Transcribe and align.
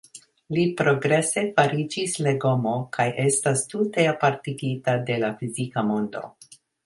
Li 0.57 0.61
progrese 0.77 1.41
fariĝas 1.59 2.15
legomo, 2.27 2.73
kaj 2.97 3.05
estas 3.25 3.63
tute 3.73 4.07
apartigita 4.15 4.99
de 5.11 5.19
la 5.27 5.33
fizika 5.43 5.85
mondo. 5.93 6.25